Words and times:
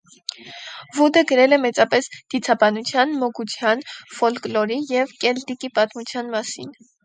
Վուդը 0.95 1.21
գրել 1.31 1.53
է 1.57 1.59
մեծապես 1.65 2.09
դիցաբանության, 2.35 3.15
մոգության, 3.25 3.85
ֆոլկլորի 4.19 4.81
և 4.97 5.17
կելտիկի 5.25 5.75
պատմության 5.81 6.37
մասին։ 6.37 6.79